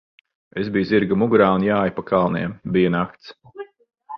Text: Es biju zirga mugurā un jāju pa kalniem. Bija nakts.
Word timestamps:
Es 0.61 0.69
biju 0.77 0.87
zirga 0.91 1.17
mugurā 1.23 1.49
un 1.57 1.65
jāju 1.67 1.95
pa 1.99 2.05
kalniem. 2.09 2.57
Bija 2.79 2.93
nakts. 2.97 3.31